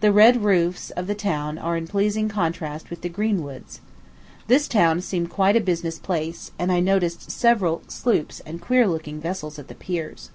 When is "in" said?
1.76-1.86